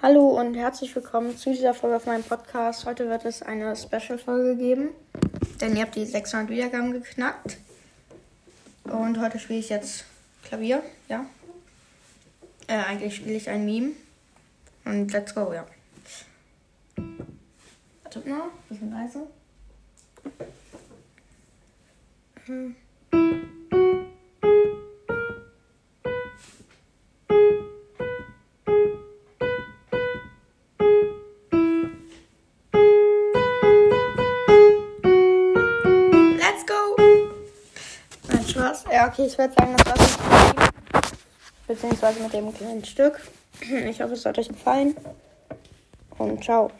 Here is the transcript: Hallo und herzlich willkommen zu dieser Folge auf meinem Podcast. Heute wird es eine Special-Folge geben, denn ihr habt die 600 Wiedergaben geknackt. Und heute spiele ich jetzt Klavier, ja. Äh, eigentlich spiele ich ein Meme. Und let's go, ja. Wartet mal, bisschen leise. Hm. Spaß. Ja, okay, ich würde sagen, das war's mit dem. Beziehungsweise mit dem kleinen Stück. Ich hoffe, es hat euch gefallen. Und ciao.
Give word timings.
Hallo 0.00 0.28
und 0.38 0.54
herzlich 0.54 0.94
willkommen 0.94 1.36
zu 1.36 1.50
dieser 1.50 1.74
Folge 1.74 1.96
auf 1.96 2.06
meinem 2.06 2.22
Podcast. 2.22 2.86
Heute 2.86 3.08
wird 3.08 3.24
es 3.24 3.42
eine 3.42 3.74
Special-Folge 3.74 4.54
geben, 4.56 4.90
denn 5.60 5.74
ihr 5.74 5.82
habt 5.82 5.96
die 5.96 6.06
600 6.06 6.48
Wiedergaben 6.48 6.92
geknackt. 6.92 7.58
Und 8.84 9.18
heute 9.20 9.40
spiele 9.40 9.58
ich 9.58 9.70
jetzt 9.70 10.04
Klavier, 10.44 10.84
ja. 11.08 11.26
Äh, 12.68 12.76
eigentlich 12.76 13.16
spiele 13.16 13.34
ich 13.34 13.50
ein 13.50 13.64
Meme. 13.64 13.90
Und 14.84 15.12
let's 15.12 15.34
go, 15.34 15.52
ja. 15.52 15.66
Wartet 18.04 18.24
mal, 18.24 18.50
bisschen 18.68 18.92
leise. 18.92 19.26
Hm. 22.46 22.76
Spaß. 38.58 38.84
Ja, 38.92 39.06
okay, 39.06 39.26
ich 39.26 39.38
würde 39.38 39.54
sagen, 39.54 39.76
das 39.76 39.86
war's 39.86 40.18
mit 40.18 40.58
dem. 40.58 40.68
Beziehungsweise 41.66 42.20
mit 42.20 42.32
dem 42.32 42.54
kleinen 42.54 42.84
Stück. 42.84 43.20
Ich 43.60 44.00
hoffe, 44.00 44.14
es 44.14 44.26
hat 44.26 44.38
euch 44.38 44.48
gefallen. 44.48 44.96
Und 46.18 46.42
ciao. 46.42 46.70